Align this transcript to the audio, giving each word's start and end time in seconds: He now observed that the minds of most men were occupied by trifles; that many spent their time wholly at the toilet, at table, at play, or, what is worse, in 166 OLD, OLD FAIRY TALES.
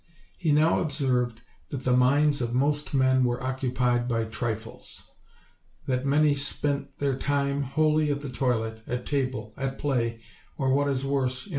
He 0.39 0.51
now 0.51 0.79
observed 0.79 1.41
that 1.69 1.83
the 1.83 1.95
minds 1.95 2.41
of 2.41 2.55
most 2.55 2.91
men 2.91 3.23
were 3.23 3.39
occupied 3.43 4.07
by 4.07 4.23
trifles; 4.25 5.11
that 5.85 6.07
many 6.07 6.33
spent 6.33 6.97
their 6.97 7.15
time 7.15 7.61
wholly 7.61 8.09
at 8.09 8.21
the 8.23 8.29
toilet, 8.29 8.81
at 8.87 9.05
table, 9.05 9.53
at 9.57 9.77
play, 9.77 10.19
or, 10.57 10.73
what 10.73 10.87
is 10.87 11.05
worse, 11.05 11.05
in 11.05 11.05
166 11.05 11.07
OLD, 11.07 11.15
OLD 11.15 11.21
FAIRY 11.21 11.37
TALES. 11.45 11.49